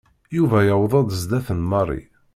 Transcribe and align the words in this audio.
Yuba 0.35 0.57
yewweḍ-d 0.67 1.11
zdat 1.21 1.47
n 1.57 1.59
Mary. 1.71 2.01